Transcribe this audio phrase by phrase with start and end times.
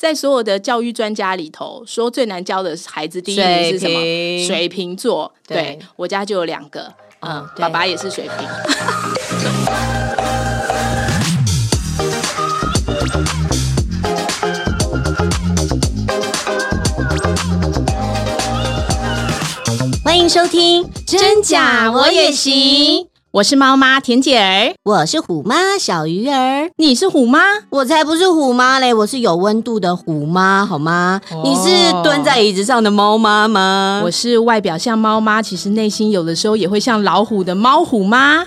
[0.00, 4.00] 在所有的教育专家里头，说最难教的孩子第一名是什么？
[4.46, 5.30] 水瓶座。
[5.46, 8.48] 对，对我家就有两个，嗯，哦、爸爸也是水瓶。
[20.02, 23.04] 欢迎收听《真假我也行》。
[23.32, 26.68] 我是猫妈田姐儿，我是虎妈小鱼儿。
[26.78, 27.38] 你是虎妈？
[27.70, 28.92] 我才不是虎妈嘞！
[28.92, 31.20] 我是有温度的虎妈，好吗？
[31.30, 34.00] 哦、你是蹲在椅子上的猫妈吗？
[34.02, 38.44] 我是外表像猫妈，其实内心有的时候也会像老虎的猫虎妈。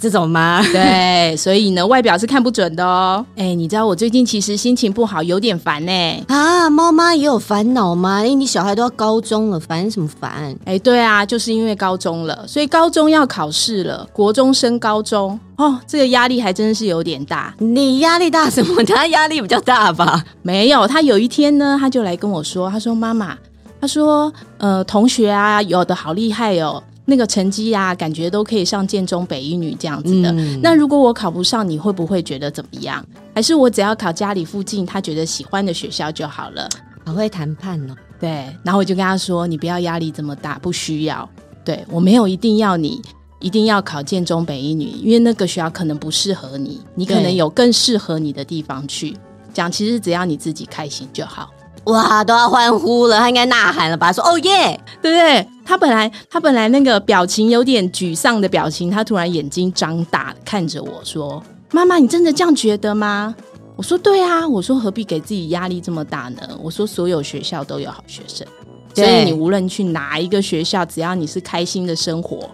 [0.00, 0.62] 这种吗？
[0.72, 3.24] 对，所以呢，外表是看不准的哦。
[3.36, 6.24] 哎，你知道我最近其实心情不好，有点烦呢。
[6.28, 8.22] 啊，猫妈也有烦恼吗？
[8.24, 10.56] 哎，你小孩都要高中了，烦什么烦？
[10.64, 17.54] 哎，对啊，就是因为高中了，所以高中要考试了，国中升高中哦，这个压力还真是有点大。
[17.58, 18.82] 你压力大什么？
[18.84, 20.24] 他压力比较大吧？
[20.42, 23.36] 没有，他有一天呢，他就来跟我说，他说：“妈妈，
[23.80, 30.30] 他说，呃，同学啊，有的好厉害哦。”那个成绩呀、啊，感觉都可以上建中北一女这样子的。
[30.30, 33.04] 嗯、那如果我考不上，你会不会觉得怎么样？
[33.34, 36.68] 还是我只要考家里附近他觉得喜欢的学校就好了？
[37.04, 37.94] 好会谈判哦。
[38.20, 41.28] 对，然后我就跟他说：“你不要压力这么大，不需要。
[41.64, 43.02] 对，我没有一定要你
[43.40, 49.16] 一定要考建中北一女，因为那个学校可能不适合你，你可能有更适合你的地方去。
[49.52, 51.50] 讲其实只要你自己开心就好。”
[51.84, 54.12] 哇，都要欢呼了，他应该呐喊了吧？
[54.12, 55.46] 说哦耶，对不对？
[55.64, 61.42] 他本来他本来那个表情有点沮丧的表情，他突然眼睛张大看着我说
[61.72, 63.34] ：“妈妈，你真的这样觉得吗？”
[63.76, 68.46] 我说：“对啊。”我说：“何必给自己压力这么大呢？”我说：“所有学校都有好学生，
[68.94, 72.50] 所以你无论去哪一个学校，只要你是开心的生活，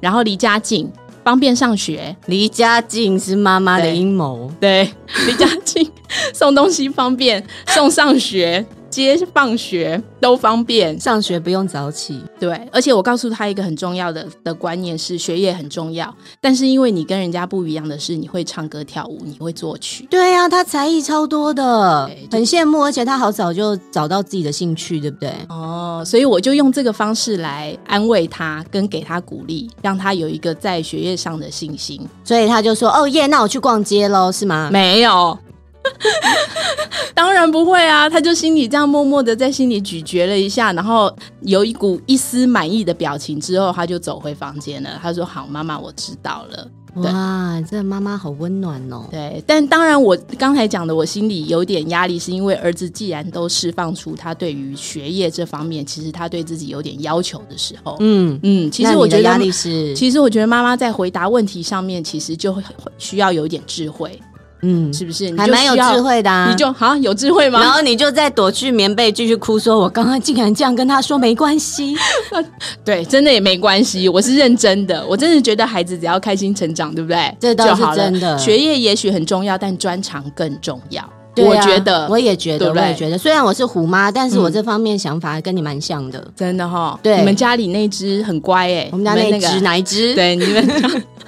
[0.00, 0.90] 然后离家近。”
[1.22, 4.50] 方便上学，离家近是妈妈的阴谋。
[4.58, 4.90] 对，
[5.26, 5.86] 离家近，
[6.34, 8.64] 送东西方便，送上学。
[8.90, 12.20] 接放学都方便，上学不用早起。
[12.40, 20.08] 对，而且我告诉他一个很重要的的观念是，学业很重要，但是因为你跟人家不一样的是，你会唱歌跳舞，你会作曲。
[20.10, 25.32] 对呀、啊，他才艺超多的，很羡慕，而且他好早就找到自己的兴趣，对不对？
[25.48, 32.04] 哦，所以我就用这个方式来安慰他，跟给他鼓励，让他有一个在学业上的信心。
[32.24, 35.38] 所以他就说：“哦耶，那我去逛街喽，是吗？”没有。
[37.14, 38.08] 当然不会啊！
[38.08, 44.98] 他就心里这样默默的在心里咀嚼了一下，然后有一股一丝满意的表情之后，他就走回房间了。
[45.02, 49.04] 他说：“好，妈妈，我知道了。”哇，这妈妈好温暖哦。
[49.12, 62.60] 对，但当然我刚才讲的，我心里有点压力，是因为儿子既然都释放出他对于学业这方面，其实他对自己有点要求的时候，嗯嗯，其实我觉得压力是，其实我觉得妈妈在回答问题上面，其实就会
[62.98, 64.20] 需要有一点智慧。
[64.62, 65.34] 嗯，是不是？
[65.36, 66.48] 还蛮有智慧的啊！
[66.50, 67.60] 你就好有智慧吗？
[67.60, 71.94] 然后你就再躲去棉被继续哭，说：“我刚刚竟然这样跟他说，没关系。
[72.84, 74.08] ”对，真的也没关系。
[74.08, 77.34] 我是认真的，我真的觉得孩子只要开心成长，对不对？
[77.40, 78.36] 这倒是真的。
[78.38, 81.02] 学业也许很重要，但专长更重要。
[81.34, 83.16] 对啊，我觉得，我也觉得，对对我也觉得。
[83.16, 87.00] 虽然我是虎妈，但是我这方面想法跟你蛮像的，嗯、真的哈、哦。
[87.02, 90.14] 对，你们家里那只很乖哎，我们家那只哪一只？
[90.14, 90.68] 对，你们。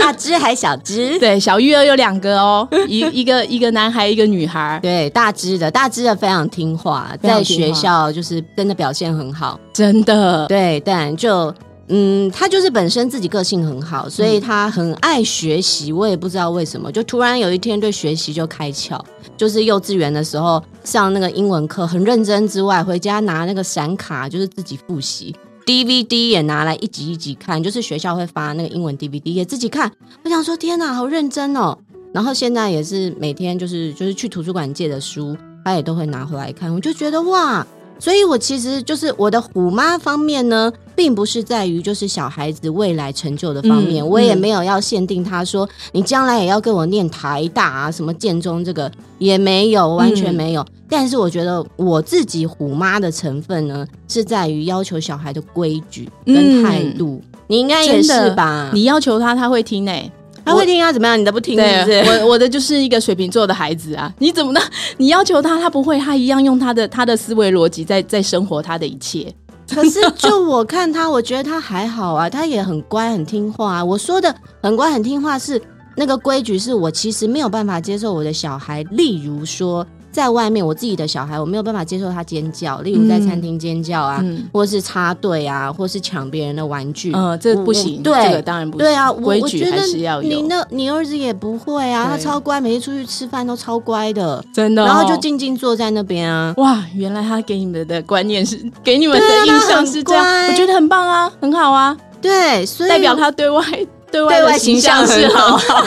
[0.00, 1.18] 大只还小只？
[1.18, 4.78] 对，小鱼儿有两个哦，一一个一个男孩，一个女孩。
[4.82, 10.46] 对，大只的，大只的非常听话，在学校就是真的表现很好，真的。
[10.46, 11.52] 对，但就
[11.88, 15.92] 嗯，他就是本身自己个性很好，所以他很爱学习。
[15.92, 19.00] 我也不知道为什么，就突然有一天对学习就开窍。
[19.36, 25.34] 就是幼稚园的时候上那个英文课很认真之外，回家拿那个闪卡就是自己复习。
[25.66, 29.90] DVD 也拿来一集一集看，就是学校会发那个英文 DVD 也自己看。
[30.22, 31.76] 我想说，天哪，好认真哦！
[32.14, 36.72] 然后现在也是每天就是就是去图书馆借的书，他也都会拿回来看。
[36.72, 37.66] 我就觉得哇。
[37.98, 50.62] 所以，我其实就是我的虎妈方面呢，并不是在于就是小孩子未来成就的方面，嗯、我也没有要限定他说、嗯、你将来也要跟我念台大啊，什么建中这个也没有，完全没有。
[50.62, 57.20] 嗯、但是，我觉得我自己虎妈的成分呢，是在于要求小孩的规矩跟态度。
[57.22, 58.70] 嗯、你应该也是吧？
[58.74, 60.12] 你要求他，他会听诶、欸。
[60.46, 60.92] 他会听啊？
[60.92, 61.18] 怎么样？
[61.20, 61.98] 你都不听是不是？
[62.22, 64.10] 我我的就是一个水瓶座的孩子啊！
[64.18, 64.60] 你怎么呢？
[64.96, 69.30] 你要求他，他不会，他一样用他的他的思维逻辑在在生活他的一切。
[69.68, 73.84] 可是就我看他，我觉得他还好啊，他也很乖很听话啊。
[73.84, 75.60] 我说的很乖很听话是
[75.96, 79.84] 那个规矩，是我其实没有办法接受我的小孩，例如说。
[80.16, 87.12] 在外面，我自己的小孩，我没有办法接受他尖叫，例如在餐厅尖叫啊，嗯、或是插队啊，或是抢别人的玩具。
[87.14, 88.86] 嗯，这不行，对，这个当然不行。
[88.86, 90.26] 对啊，我规矩还是要有。
[90.26, 94.86] 你那，你儿子也不会啊，他超乖，每次出去吃饭都超乖的，真的、哦。
[94.86, 96.54] 然后就静静坐在那边啊。
[96.56, 101.94] 哇，原来他给你们的观念是，给你们的印象是这样，我觉得很棒啊，很好啊。
[102.22, 103.62] 对，所以代表他对外
[104.10, 105.86] 对外的形象是很好。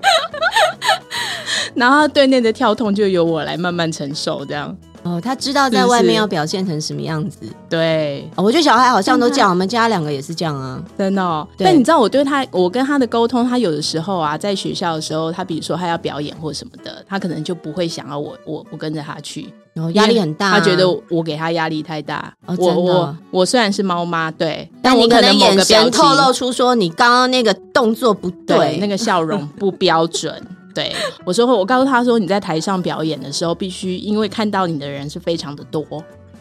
[1.74, 4.76] 然后对内的跳痛就由我来慢慢承受，这样。
[5.10, 7.40] 哦，他知道在外面要表现成什么样子。
[7.68, 11.46] 对、哦，我觉得小孩好像都这样，我们家两个也是这样啊，真的、哦。
[11.58, 22.32] 但你知道我对他，我跟他的沟通，他有的时候啊，在学校的时候，他比如说他要表演或什么的，他可能就不会想要我，我我跟着他去，然后压力很大、啊，他觉得我给他压力太大。
[22.46, 30.40] 哦、我我我虽然是猫妈，对，但我可能眼神透露出说你刚刚那个动作不对，对那个笑容不标准。
[30.74, 30.94] 对，
[31.24, 35.84] 我说我告诉他说，你在台上表演的时候，必须因为看到你的人是非常的多，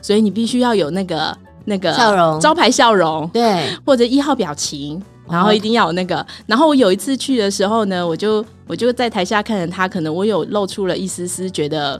[0.02, 1.36] 所以你必须要有那个
[1.66, 6.26] 那个笑容，招牌笑容，对，或者一号表情，然后一定要有那个。
[6.46, 12.00] 然后我有一次去的时候呢，我就我就在台下看着他，可能我有露出了一丝丝觉得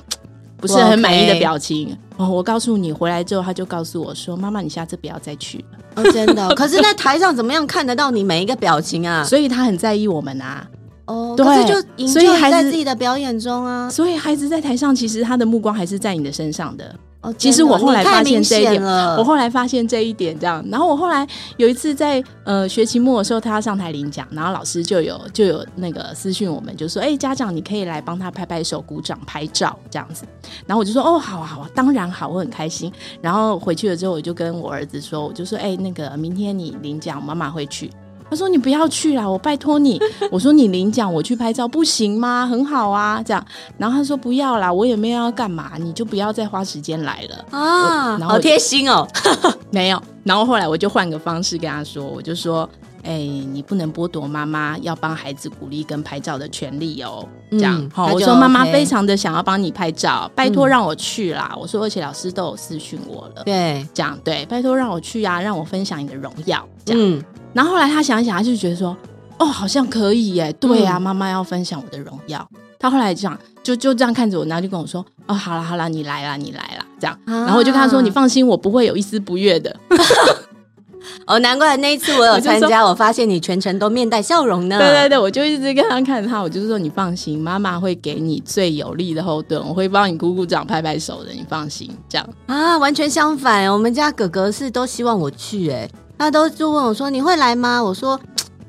[0.58, 1.98] 不是很满意的表情。
[2.18, 5.64] 哦，我告诉你，回来之后他就告诉我说：“妈妈，你下次不要再去了。”
[5.96, 6.50] 哦，真的。
[6.54, 9.24] 可是，在台上怎么样看得到你每一个表情啊？
[9.26, 10.68] 所以他很在意我们啊。
[11.10, 16.96] 哦，对，所以还在自己的表演中啊，所以孩子在台上，其实他的目光还是在你的身上的。
[17.22, 18.82] 哦，其实我后来发现这一点，
[19.18, 20.64] 我后来发现这一点这样。
[20.70, 21.28] 然后我后来
[21.58, 30.24] 有一次在呃学期末的时候，他要上台领奖，然后老师就有就有那个私讯我们，就说：“哎，家长你可以来帮他拍拍手、鼓掌、拍照这样子。”
[30.66, 32.90] 然后我就说：“哦，好啊，好啊，当然好，我很开心。”
[33.22, 37.90] 然后回去了之后，我就跟我儿子说：“我就说，哎，那个明天你领奖，妈妈会去。”
[38.30, 40.00] 他说：“你不要去啦，我拜托你。
[40.32, 42.46] ”我说：“你领奖，我去拍照不行吗？
[42.46, 43.44] 很好啊，这样。”
[43.78, 49.08] 然后他说：“不要啦，我也没有要干嘛，你就不要再花时间来了啊。”好贴心哦，
[49.72, 50.02] 没有。
[50.24, 52.70] 然后后来我就换个方式跟他说：“我就说，
[53.04, 57.28] 哎，你不能剥夺妈妈要帮孩子鼓励跟拍照的权利哦。
[57.52, 61.56] 这样，好，我说妈妈非常的想要帮你拍照，拜托让我去啦。
[61.60, 67.24] 我说，而且老师都有私讯我了，对，这样对，拜托让我去啊，让我分享你的荣耀，这样。”
[67.54, 68.96] 然后后来他想一想，他就觉得说
[69.40, 72.48] ：“哦，好像可以耶，对啊，妈妈要分享我的荣耀。
[72.54, 79.76] 嗯”他后来这样就就这样看着我，然后就跟我说：“哦，好了好了，你来了你来了。”这样，啊、然后我就跟他说：“你放心，我不会有一丝不悦的。
[81.28, 84.80] ”哦，难怪那一次我有参加，我，我发现你全程都面带笑容呢。
[84.80, 95.88] 对对对，我就一直跟他看他，我就是说：“你放心，妈妈会给你最有力的后盾，我会帮你鼓鼓掌、拍拍手的，你放心。”这样啊，完全相反，我们家哥哥是都希望我去哎。
[96.18, 98.20] 他都就问我说：“你会来吗？”我说：“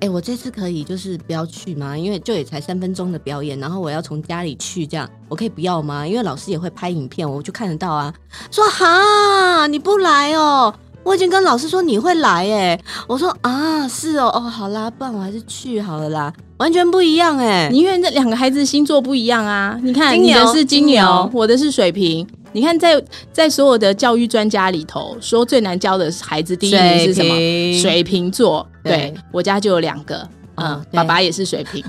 [0.00, 1.97] 哎、欸，我这次可以就是不要去吗？
[1.97, 6.06] 因为就也才三分钟的表演，然后我要从家里去，这样我可以不要吗？
[6.06, 8.12] 因为老师也会拍影片，我就看得到啊。”
[8.52, 10.75] 说：“哈，你不来哦？
[11.02, 17.69] 我已经跟老师说你会来哎。”我说：“啊，是哦，哦，好啦，不然我还是去好了啦，完全不一样哎。
[17.70, 27.32] 你因为这两个孩子星座不一样啊，你看你的是金牛，我的是水瓶。”你看在，在在所有的教育专家里头，说最难教的孩子第一名是什么？
[27.81, 28.67] 水瓶，座。
[28.82, 30.17] 对，对我家就有两个，
[30.56, 31.81] 嗯，嗯爸爸也是水瓶。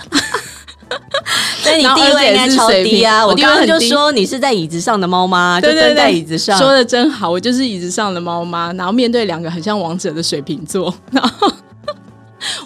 [1.62, 3.26] 所以你地位应该超低啊！
[3.26, 6.58] 我刚刚就说你是在椅子上的猫妈，就蹲在椅子上。
[6.58, 11.52] 说的真好，我就是椅子上的猫妈，然后面对两个很像王者的水瓶座，然后。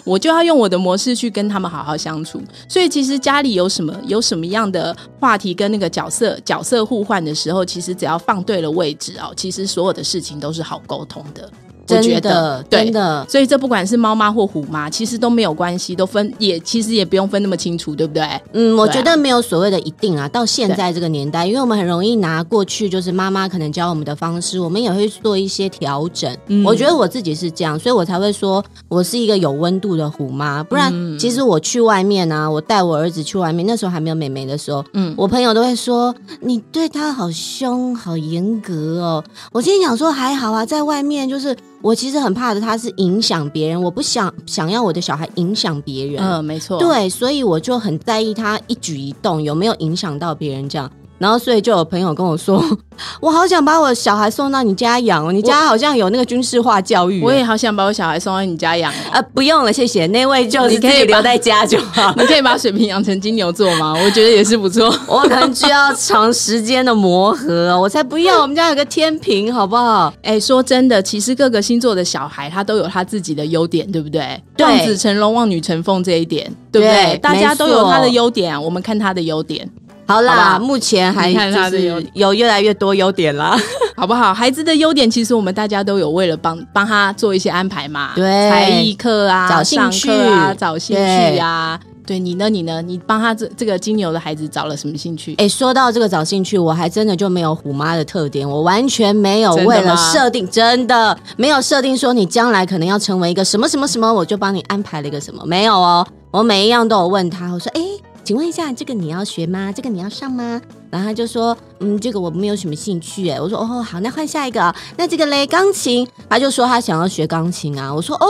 [0.04, 11.50] 我就要用我的模式去跟他们好好相处，所以其实家里有什么有什么样的话题跟那个角色角色互换的时候，其实只要放对了位置哦，其实所有的事情都是好沟通的。
[11.88, 18.26] 我觉得真的，所以这不管是猫妈或虎妈，其实都没有关系，都分也其实也不用分那么清楚，对不对？
[18.52, 20.28] 嗯，我觉得没有所谓的一定啊。
[20.28, 26.36] 到现在这个年代，因为我们很容易拿过去就是妈妈可能教我们的方式，我们也会做一些调整。
[26.48, 30.62] 嗯，我觉得我自己是这样，所以我才会说我是一个有温度的虎妈。
[30.64, 39.24] 不然，其实我去外面啊，我带我儿子去外面，那时候还没有美眉的时候，嗯，我朋友都会说你对他好凶、好严格哦。
[39.52, 41.56] 我心里想说还好啊，在外面就是。
[41.82, 46.20] 我其实很怕的，他是影响别人，我不想想要我的小孩影响别人。
[46.20, 46.78] 嗯，没错。
[46.78, 50.90] 对，所以我就很在意他一举一动有没有影响到别人这样。
[51.18, 52.62] 然后，所以就有朋友跟我说，
[53.20, 57.22] 我好想把我小孩送到你家养哦，你家好像有那个军事化教育。
[57.22, 60.06] 我也好想把我小孩送到你家养啊、呃，不用了，谢谢。
[60.08, 62.12] 那位就你可以留在家就好。
[62.18, 63.94] 你可以把水瓶养成金牛座吗？
[64.04, 64.94] 我觉得也是不错。
[65.08, 68.42] 我可能需要长时间的磨合，我才不要。
[68.42, 70.12] 我们家有个天平，好不好？
[70.22, 74.40] 哎，说真的，其实各个星座的小孩他都有他自己的优点，对不对？
[74.56, 77.04] 对，望子成龙，望女成凤这一点，对不对？
[77.12, 79.68] 对，大家都有他的优点，我们看他的优点。
[80.06, 83.58] 好啦，目前还看他的就是有越来越多优点啦，
[83.96, 84.32] 好不好？
[84.32, 91.78] 孩子的优点其实我们大家都有为了帮帮他做一些安排嘛，对，才艺课啊，找兴趣啊，找兴趣啊。
[92.06, 92.48] 对你呢？
[92.48, 92.80] 你呢？
[92.80, 95.34] 你帮他这这个金牛的孩子找了什么兴趣？
[95.38, 106.06] 哎，说到这个找兴趣，我还真的就没有虎妈的特点，我完全没有为了设定，真的，真的没有设定说你将来可能要成为一个什么什么什么，我就帮你安排了一个什么，没有哦。
[106.30, 107.80] 我每一样都有问他，我说，哎，
[108.26, 109.70] 请问一下，这个你要学吗？
[109.70, 110.60] 这个你要上吗？
[110.90, 113.28] 然后他就说，嗯，这个我没有什么兴趣。
[113.30, 114.74] 哎，我说，哦，好，那换下一个。
[114.96, 117.94] 那这个嘞，钢琴，他就说他想要学钢琴啊。
[117.94, 118.26] 我说，哦。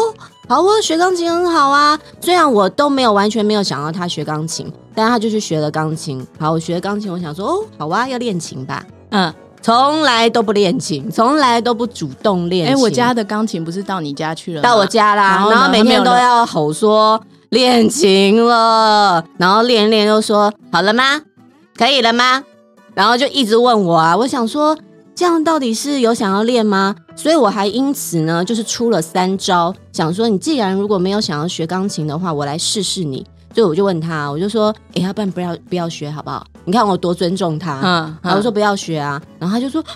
[0.47, 1.99] 好，我学钢琴很好啊。
[2.21, 6.27] 虽然我都没有完全没有想要他学钢琴，但他就去学了钢琴。
[6.39, 8.85] 好，我学了钢琴，我想说，哦，好啊，要练琴吧。
[9.13, 12.77] 嗯，从来都不练琴，从来都不主动练琴。
[12.77, 14.69] 哎，我家的钢琴不是到你家去了吗？
[14.69, 17.19] 到我家啦，然后每天都要吼说
[17.57, 21.23] 练琴了，然后练一练又说好了吗？
[21.75, 22.45] 可以了吗？
[22.93, 24.15] 然后就一直问我啊。
[24.15, 24.77] 我想说，
[25.15, 26.95] 这样到底是有想要练吗？
[27.15, 33.27] 所以我还因此呢，就是出了三招，想说你既然如果没有想要学钢琴的话，我来试试你。
[33.57, 36.47] 所以我就问他，我就说，哎，要不然不要不要学好不好？
[36.67, 39.89] 你看我多尊重他，嗯，然后我说不要学啊，然后他就说不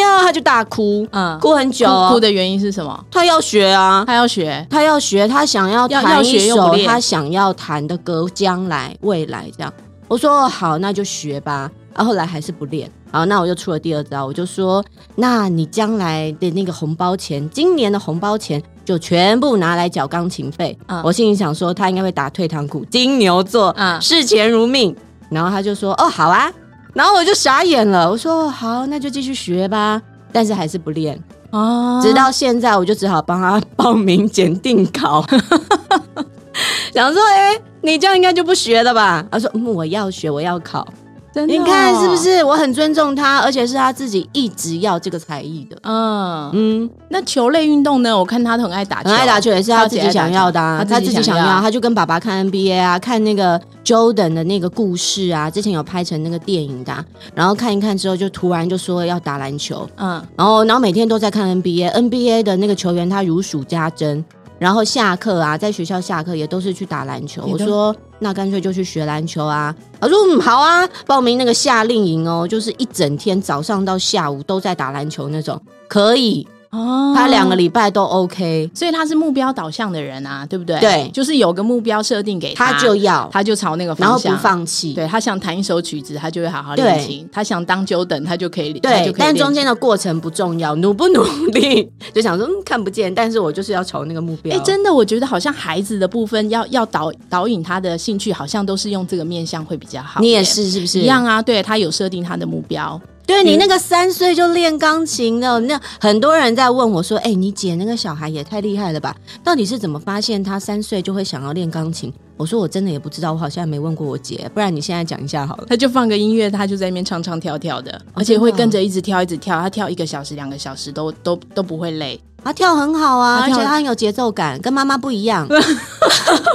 [0.00, 3.04] 要，他就大哭，嗯，哭很久，哭，哭的原因是什么？
[3.10, 9.70] 他要学啊，他要学，他要学，他想要弹一首他想要弹的歌，将来未来这样。
[10.08, 11.70] 我说好，那就学吧。
[11.92, 12.90] 啊，后来还是不练。
[13.10, 14.82] 好，那我就出了第二招，我就说，
[15.16, 20.76] 那你将来的那个红包钱，今年的红包钱就全部拿来缴钢琴费。
[20.86, 24.94] 嗯，我心里想说，他应该会打退堂鼓，金牛座，嗯，视钱如命。
[25.30, 26.52] 然后他就说，哦，好啊。
[26.92, 30.00] 然后我就傻眼了，我说好，那就继续学吧。
[30.30, 31.18] 但是还是不练
[31.50, 35.24] 哦，直到现在，我就只好帮他报名检定考。
[36.92, 39.24] 想说，哎，你这样应该就不学了吧？
[39.30, 40.86] 他说，嗯，我要学，我要考。
[41.34, 42.42] 哦、你看是不是？
[42.44, 45.76] 我很尊重他，而且是他自己一直要这个才艺的。
[45.82, 48.16] 嗯嗯，那球类运动呢？
[48.16, 50.84] 我看他很爱打球，很爱打球也是他自己想要的、啊。
[50.84, 57.04] 他自己想要，他就跟爸爸看 NBA 啊，看那个 Jordan 的那个故事啊，之前有拍成那个电影的、啊。
[57.34, 59.88] 然后看一看之后，就突然就说要打篮球。
[59.96, 64.24] 嗯，然后然后每天都在看 NBA，NBA 的那个球员他如数家珍。
[64.62, 67.44] 然后下课啊，在学校下课也都是去打篮球。
[67.44, 69.74] 我说那干脆就去学篮球啊。
[70.00, 76.46] 他说嗯好啊，报名那个夏令营哦，就是一整天早上到下午都在打篮球那种，可以。
[76.72, 80.80] 哦，他两个礼拜都 OK，所以他是目标导向的人啊，对不对？
[80.80, 84.94] 对，就是有个目标设定给他，他就要，他就朝那个方向，然后不放弃。
[84.94, 89.12] 对，他想弹一首曲子，他就会好好练琴；他想当 Jordan，他就可以，对。
[89.18, 94.56] 但中间的过程不重要，努不努力 就想说、嗯、看不见，但是我就是要朝那个目标。
[94.56, 100.20] 哎，真的，我觉得好像孩子的部分要要导导引他的兴趣，好像都是用这个面向会比较好。
[100.22, 101.00] 你也是是不是？
[101.00, 102.98] 一样啊，对，他有设定他的目标。
[103.24, 109.14] 对，你那个三岁就练钢琴的，那很多人在问我说：“哎，你姐那个小孩也太厉害了吧？
[109.44, 125.46] 到底是怎么发现他三岁就会想要练钢琴？”我说：“我真的也不知道，我好像没问过我姐，不然你现在讲一下好了。”他就放个音乐，他就在那边唱唱跳跳的，而且会跟着一直跳一直跳，他跳一个小时两个小时都都都不会累，他跳很好啊，而且他很有节奏感，跟妈妈不一样，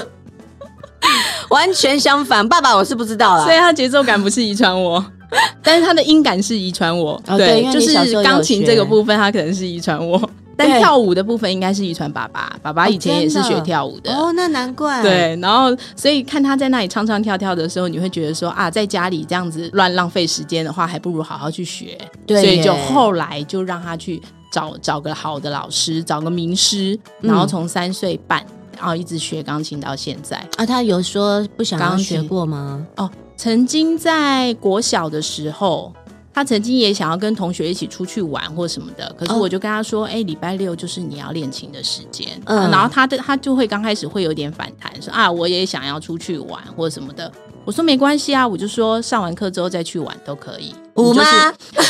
[1.49, 2.47] 完全相反。
[2.47, 5.03] 爸爸我是不知道啦，所以他节奏感不是遗传我。
[5.61, 10.29] 但是他的音感是遗传我，哦、对，对就是钢琴这个部分，他可能是遗传我。
[10.59, 15.03] 但跳舞的部分应该是遗传爸爸，爸爸以前也是学跳舞的哦，那难怪。
[15.03, 21.95] 对，然后所以看他在那里唱唱跳跳的时候，你会觉得说啊，在家里这样子乱浪费时间的话，还不如好好去学。
[22.25, 24.19] 对，所以就后来就让他去
[24.51, 28.43] 找找个好的老师，找个名师，然后从三岁半，
[28.79, 30.37] 然后一直学钢琴到现在。
[30.55, 32.83] 啊，他有说不想要学过吗？
[32.95, 33.07] 哦。
[33.37, 35.93] 曾经在国小的时候，
[36.33, 42.27] 他曾经也想要跟同学一起出去玩或什么的，可是我就跟他说：“哎、哦，礼拜六就是你要练琴的时间。
[42.45, 47.31] 嗯”然后他的他就会刚开始会有点反弹，说：“啊，我也想要出去玩或什么的。”
[47.63, 51.23] 我说：“没关系啊，我就说上完课之后再去玩都可以。”虎妈，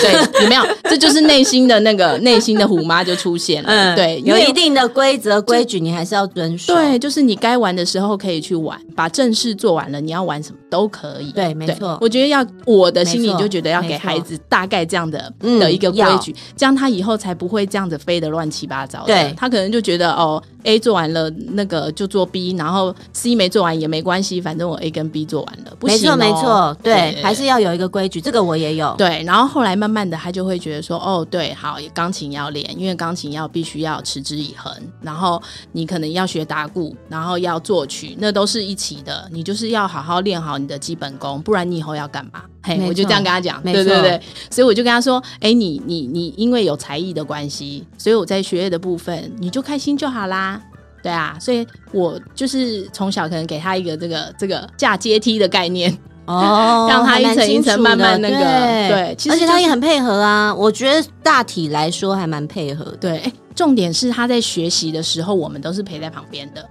[0.02, 0.62] 对，有没有？
[0.84, 3.70] 这就是内心的那个 内心的虎妈就出现了。
[3.70, 6.76] 嗯，对，有一定的规则规矩，你还是要遵守。
[6.76, 11.32] 对，就是你该玩的时候可以去玩，把正事做完了，你要玩什么都可以。
[11.32, 11.98] 对，没错。
[12.02, 19.06] 我觉得要我的心里就觉得要给孩子大概这样的的一个规矩，这样他以后才不会这样子飞得乱七八糟的。
[19.06, 25.72] 对，他可能就觉得哦，A 做完了，那个就做 B，然后 C 没做完也没关系，反正我 A 跟 B 做完了。
[25.80, 28.20] 不行哦，没错没错，对，还是要有一个规矩。
[28.20, 28.94] 这个我也有。
[28.98, 42.44] 对，然后后来慢慢的，他就会觉得说，哦，对，好，钢琴要练，因为钢琴要必须要持之以恒，然后你可能要学打鼓，然后要作曲，那都是一起的，你就是要好好练好你的基本功，不然你以后要干嘛？
[42.64, 50.62] 嘿，我就这样跟他讲，对对对，所以我就跟他说，哎，你你你因为有才艺的关系，所以我在学业的部分你就开心就好啦。
[51.04, 55.96] 对啊，所以我就是从小可能给他一个这个这个架阶梯的概念
[56.28, 60.54] 哦，让他一层一层慢慢那个对，对其实、就是、而且他也很配合啊。
[60.54, 62.86] 我觉得大体来说还蛮配合。
[63.00, 66.64] 对，哎，重点是他在学习的时候，我们都是陪在旁边的。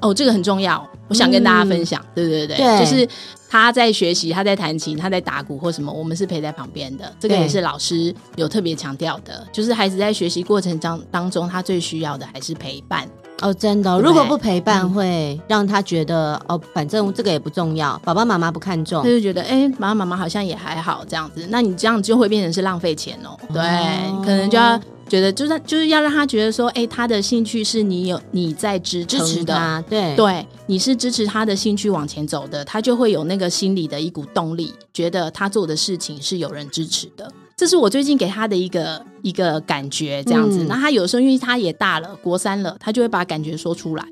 [0.00, 2.00] 哦，这个很重要，我想跟大家分享。
[2.02, 3.08] 嗯、对对对对，就是
[3.48, 7.10] 他在学习，他在弹琴，他在打鼓或什么，我们是陪在旁边的。
[7.18, 13.08] 这个也是老师有特别强调的，就是孩子在学习过程当当中，他最需要的还是陪伴。
[13.40, 21.46] 哦，真的，如果不陪伴，会让他觉得、嗯、哦，反正这个也不重要，爸爸妈妈不看重，他就觉得哎，爸爸妈妈好像也还好这样子。
[21.50, 23.36] 那你这样就会变成是浪费钱哦。
[23.52, 37.30] 对，哦、可能就要觉得，就是就是要让他觉得说，哎，他的兴趣是你有你在支支持他，对对，你是支持他的兴趣往前走的，他就会有那个心里的一股动力，觉得他做的事情是有人支持的。
[37.56, 40.64] 这是我最近给他的一个一个感觉，这样子。
[40.64, 44.04] 嗯、那他有时候因为他也大了，国三了，他就会把感觉说出来。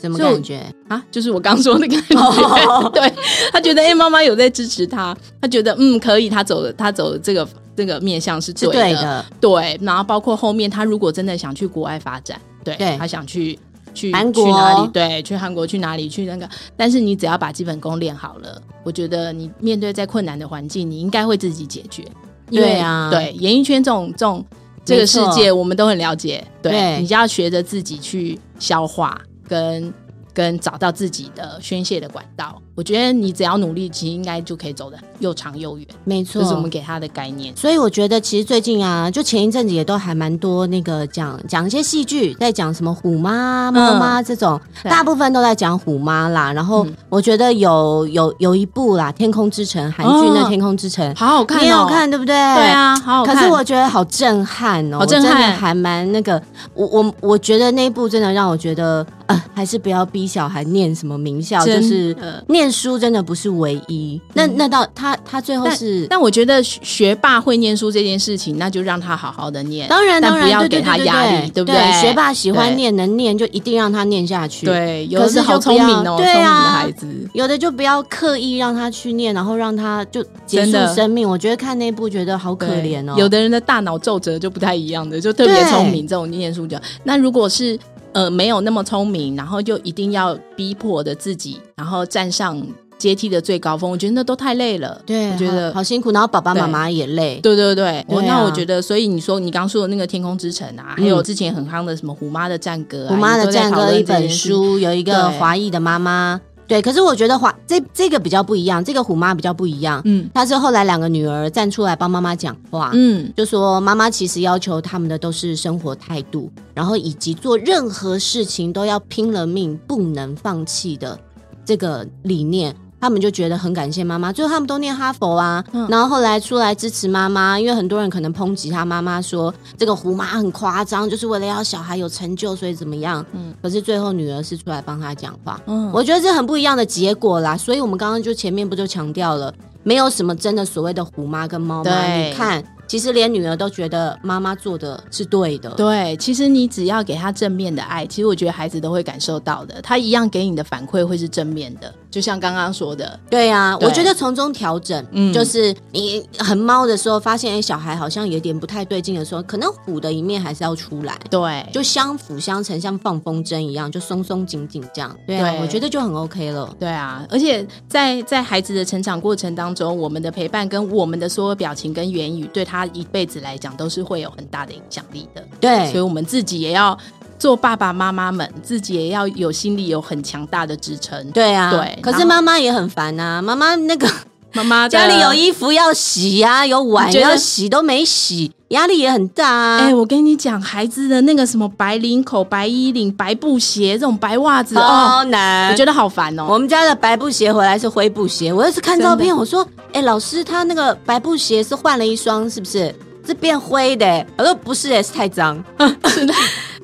[0.00, 1.04] 什么感觉啊？
[1.10, 2.16] 就是我刚说那个感觉。
[2.16, 3.12] 哦、 对，
[3.52, 9.26] 他觉得哎，妈妈有在支持他，他觉得嗯可以，他走的他走的这个这个面向是对的，对的。
[9.40, 13.58] 对，然后包括后面他如果真的想去国外发展，对，对他想去
[13.92, 14.90] 去韩国去哪里？
[14.92, 16.08] 对，去韩国去哪里？
[16.08, 16.48] 去那个？
[16.76, 22.04] 但是你只要把基本功练好了，我觉得你面对再困难的环境，你应该会自己解决。
[22.50, 24.44] 对啊，对演艺圈这种这种
[24.84, 26.44] 这个世界，我们都很了解。
[26.62, 29.92] 对，对你就要学着自己去消化跟。
[30.38, 35.84] 跟找到自己的宣泄的管道，我觉得你只要努力，其实应该就可以走得又长又远。
[36.04, 37.52] 没错，这是我们给他的概念。
[37.56, 46.52] 所以我觉得，其实最近啊，就前一阵子也都还蛮多那个讲讲一些戏剧，在讲什么虎妈、猫妈这种，嗯、大部分都在讲虎妈啦。
[46.52, 52.36] 然后我觉得有有有一部啦，《天空之城》韩剧那《天空之城》哦，好好看，哦，你有看对不对？
[52.36, 53.34] 对啊，好好看。
[53.34, 56.40] 可是我觉得好震撼哦，好震撼，还蛮那个。
[56.74, 59.04] 我我我觉得那一部真的让我觉得。
[59.28, 62.16] 呃，还是不要逼小孩念什么名校，就是
[62.48, 64.18] 念书真的不是唯一。
[64.32, 69.86] 那那到他他最后是，但我觉得学霸会念书这件事情，那就让他好好的念。
[69.86, 72.00] 当然，当然，不要给他压力，对不对？
[72.00, 74.64] 学霸喜欢念，能念就一定让他念下去。
[74.64, 77.06] 对，有的是好聪明哦，聪明的孩子。
[77.34, 81.28] 有的就不要刻意让他去念，然后让他就结束生命。
[81.28, 83.14] 我觉得看那部觉得好可怜哦。
[83.18, 87.78] 有的人的大脑皱褶就不太一样的，就特别聪明，这种念书就那如果是。
[88.12, 92.60] 呃，没有那么聪明，然后就一定要逼迫的自己，然后站上
[92.96, 95.00] 阶梯的最高峰，我觉得那都太累了。
[95.06, 97.38] 对，我觉得好，好辛苦，然后爸爸妈妈也累。
[97.40, 106.40] 对对对，我啊、那我觉得，所以你说你刚说的那个《天空之城》啊，嗯、还有之前很夯的什么《虎妈的战歌》啊，《虎妈的战歌》一本书，有一个华裔的妈妈。
[106.68, 110.02] 对，可是我觉得华这这个比较不一样，这个虎妈比较不一样。
[110.04, 121.18] 嗯，她是后来两个女儿站出来帮妈妈讲话，嗯，就说妈妈其实要求他们的都是生活态度，然后以及做任何事情都要拼了命，不能放弃的
[121.64, 122.76] 这个理念。
[123.00, 133.24] 他们就觉得很感谢妈妈，最后他们都念哈佛啊，嗯、然后后来出来支持妈妈，因为很多人可能抨击他妈妈说这个虎妈很夸张，就是为了要小孩有成就，所以怎么样？
[133.32, 137.56] 嗯，可是最后女儿是出来帮他讲话，嗯，我觉得这很不一样的结果啦。
[137.56, 142.64] 所以我们刚刚就前面不就强调了，没有什么真的所谓的虎妈跟猫妈，你看。
[142.88, 145.68] 其实连女儿都觉得妈妈做的是对的。
[145.72, 149.78] 对，其实你只要给她正面的爱，其实我觉得孩子都会感受到的。
[149.82, 153.20] 他一样给你的反馈会是正面的，就像刚刚说的。
[153.28, 161.14] 对呀、啊，对我觉得从中调整，嗯，就是你很猫的时候，发现哎，小孩好像有点不太对劲的时候，可能虎的一面还是要出来。
[161.30, 165.14] 对，就相辅相成，像放风筝一样，就松松紧紧这样。
[165.26, 166.74] 对啊，对我觉得就很 OK 了。
[166.80, 172.78] 对啊，而且在在孩子的成长过程当中，我们的陪伴跟我们的所有表情跟言语，对他。
[172.78, 176.96] 他一辈子来讲都是会有很大的影响力的，对，所以我们自己也要
[177.38, 181.98] 做爸爸妈妈们，自己也要有心里有很强大的支撑，对啊，对。
[182.02, 184.08] 可是妈妈也很烦啊，妈妈那个
[184.54, 189.78] 妈妈家里有衣服要洗呀、啊，有碗要洗都没洗，压力也很大啊。
[189.78, 196.46] 哎、欸，我跟你讲，孩子的那个什么白领口、白衣领、白布鞋这种白袜子，好难，我觉得好烦哦。
[196.48, 199.66] 我们家的白布鞋回来是灰布鞋，我要是看照片，我说。
[199.94, 202.94] 哎，老师，他那个白布鞋是换了一双，是不是？
[203.26, 204.26] 是变灰的？
[204.36, 205.62] 我说不是，是太脏，
[206.08, 206.34] 是的，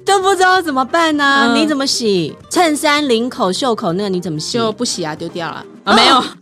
[0.04, 1.54] 都不知道怎么办呢？
[1.56, 2.34] 你怎么洗？
[2.50, 4.58] 衬衫领口、袖口那个你怎么洗？
[4.58, 5.94] 就不洗啊，丢掉了啊？
[5.94, 6.22] 没有。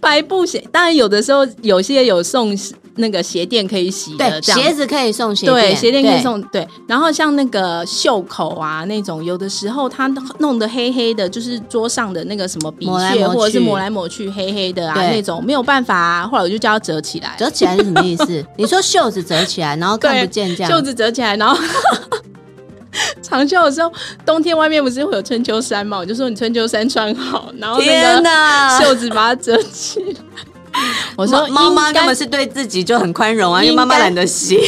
[0.00, 2.54] 白布鞋，当然有的时候有些有送
[2.96, 6.68] 那个鞋垫可以洗的，对，鞋子可以送鞋垫，对，鞋垫可以送，对，对。
[6.86, 10.06] 然后像那个袖口啊那种，有的时候它
[10.38, 16.26] 弄得黑黑的，就是桌上的那个什么笔屑或者是抹来抹去黑黑的啊那种，没有办法啊。
[16.26, 18.44] 后来我就叫它折起来，折起来是什么意思？
[18.56, 21.58] 你说袖子折起来，然后看不见这样，袖子折起来，然后。
[23.20, 23.92] 长袖的时候，
[24.24, 25.98] 冬天外面不是会有春秋衫嘛？
[25.98, 30.14] 我就说你春秋衫穿好，然后那个袖子把它折起来。
[31.16, 34.58] 我说妈妈根本是对自己就很宽容啊，因为妈妈懒得洗，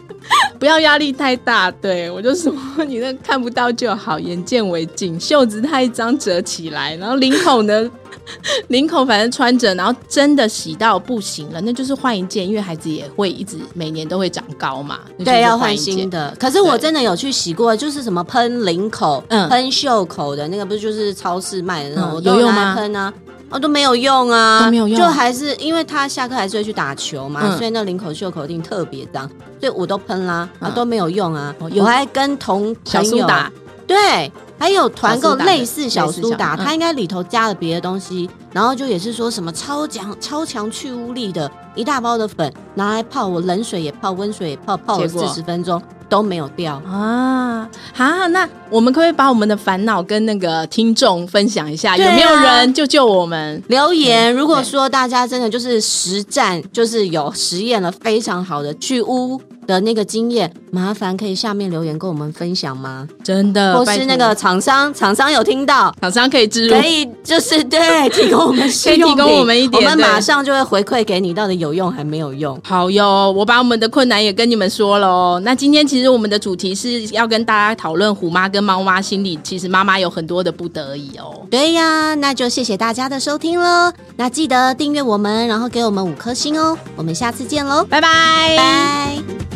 [0.58, 1.70] 不要压力太大。
[1.70, 2.52] 对，我就说
[2.86, 5.18] 你那看不到就好，眼见为净。
[5.18, 7.90] 袖子太脏折起来，然后领口呢？
[8.68, 14.98] 领口反正穿着，然后真的洗到不行了，那就是换一件，因为孩子也会一直每年都会长高嘛。
[15.24, 16.34] 对，要换新的。
[16.36, 22.74] 可是我真的有去洗过，就是什么喷领口、嗯喷、嗯、袖口的那个，不是就是超市卖的那种，嗯、有用吗？
[22.74, 23.14] 喷啊，
[23.50, 29.28] 哦都没有用啊，都没有用，就还是因为他下课还是会去打球嘛，嗯、所以那领口袖口一定特别脏，
[29.60, 31.54] 所以我都喷啦，啊都没有用啊。
[31.60, 33.50] 嗯、我还跟同朋友打，
[33.86, 34.30] 对。
[34.58, 47.68] 还有团购类似小苏打，它应该里头加了别的东西，然后就也是说什么超强超强去污力的一大包的粉拿来泡，我冷水也泡，温水也泡，泡了四十分钟都没有掉啊！
[47.92, 51.96] 好，那我们可不可以把我们的烦恼跟那个听众分享一下？
[51.96, 53.62] 有没有人救救我们？
[53.68, 59.40] 留言，如果说大家真的就是实战，就是有实验了非常好的去污。
[59.66, 63.06] 的那个经验，麻烦可以下面留言跟我们分享吗？
[63.24, 72.58] 真的，或是那个厂商，厂商有听到，厂商可以置入，可以就是对提供我们，可以提供我们一点，我们马上就会回馈给你，到底有用还没有用？
[72.64, 75.40] 好哟，我把我们的困难也跟你们说了哦。
[75.44, 81.46] 那今天其实我们的主题是要跟大家讨论虎妈跟猫妈心里，其实妈妈有很多的不得已哦。
[81.50, 83.92] 对呀，那就谢谢大家的收听喽。
[84.16, 86.76] 那记得订阅我们，然后给我们五颗星哦。
[86.96, 88.08] 我们下次见喽，拜拜，
[88.56, 89.55] 拜。